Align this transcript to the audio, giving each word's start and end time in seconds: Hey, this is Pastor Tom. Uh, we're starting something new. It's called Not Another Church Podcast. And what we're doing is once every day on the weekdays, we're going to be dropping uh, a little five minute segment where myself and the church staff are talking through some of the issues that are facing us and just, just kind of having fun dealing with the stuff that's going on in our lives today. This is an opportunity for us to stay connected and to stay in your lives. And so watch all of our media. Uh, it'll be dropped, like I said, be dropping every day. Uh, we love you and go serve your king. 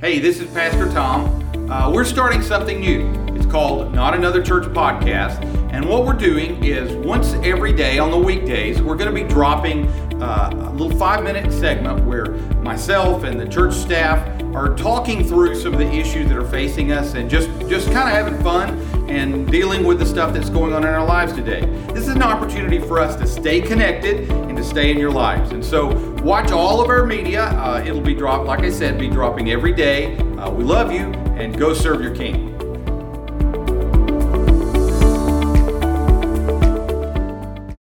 Hey, 0.00 0.20
this 0.20 0.38
is 0.38 0.48
Pastor 0.52 0.88
Tom. 0.92 1.68
Uh, 1.68 1.90
we're 1.90 2.04
starting 2.04 2.40
something 2.40 2.78
new. 2.78 3.12
It's 3.34 3.46
called 3.46 3.92
Not 3.92 4.14
Another 4.14 4.40
Church 4.40 4.62
Podcast. 4.66 5.42
And 5.72 5.88
what 5.88 6.06
we're 6.06 6.12
doing 6.12 6.62
is 6.62 6.92
once 7.04 7.32
every 7.42 7.72
day 7.72 7.98
on 7.98 8.12
the 8.12 8.16
weekdays, 8.16 8.80
we're 8.80 8.94
going 8.94 9.12
to 9.12 9.22
be 9.24 9.28
dropping 9.28 9.88
uh, 10.22 10.50
a 10.52 10.70
little 10.70 10.96
five 10.96 11.24
minute 11.24 11.52
segment 11.52 12.04
where 12.04 12.26
myself 12.62 13.24
and 13.24 13.40
the 13.40 13.48
church 13.48 13.74
staff 13.74 14.24
are 14.54 14.76
talking 14.76 15.26
through 15.26 15.56
some 15.56 15.72
of 15.72 15.80
the 15.80 15.90
issues 15.90 16.28
that 16.28 16.38
are 16.38 16.48
facing 16.48 16.92
us 16.92 17.14
and 17.14 17.28
just, 17.28 17.48
just 17.68 17.90
kind 17.90 18.08
of 18.08 18.14
having 18.14 18.40
fun 18.40 18.78
dealing 19.50 19.84
with 19.84 19.98
the 19.98 20.06
stuff 20.06 20.34
that's 20.34 20.50
going 20.50 20.72
on 20.72 20.84
in 20.84 20.88
our 20.88 21.04
lives 21.04 21.32
today. 21.32 21.60
This 21.94 22.06
is 22.06 22.14
an 22.14 22.22
opportunity 22.22 22.78
for 22.78 23.00
us 23.00 23.16
to 23.16 23.26
stay 23.26 23.60
connected 23.60 24.30
and 24.30 24.56
to 24.56 24.62
stay 24.62 24.90
in 24.90 24.98
your 24.98 25.10
lives. 25.10 25.52
And 25.52 25.64
so 25.64 25.88
watch 26.22 26.50
all 26.50 26.82
of 26.82 26.88
our 26.90 27.06
media. 27.06 27.44
Uh, 27.44 27.82
it'll 27.84 28.00
be 28.00 28.14
dropped, 28.14 28.46
like 28.46 28.60
I 28.60 28.70
said, 28.70 28.98
be 28.98 29.08
dropping 29.08 29.50
every 29.50 29.72
day. 29.72 30.16
Uh, 30.18 30.50
we 30.50 30.64
love 30.64 30.92
you 30.92 31.12
and 31.38 31.56
go 31.58 31.72
serve 31.72 32.02
your 32.02 32.14
king. 32.14 32.57